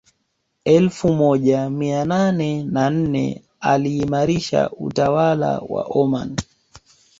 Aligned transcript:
Elfu 0.65 1.13
moja 1.13 1.69
mia 1.69 2.05
nane 2.05 2.63
na 2.63 2.89
nne 2.89 3.43
aliimarisha 3.61 4.69
utawala 4.69 5.59
wa 5.59 5.83
Omani 5.83 6.41